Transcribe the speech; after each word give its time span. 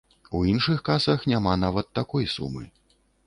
У 0.37 0.39
іншых 0.51 0.79
касах 0.87 1.27
няма 1.33 1.53
нават 1.65 1.91
такой 1.99 2.25
сумы. 2.39 2.63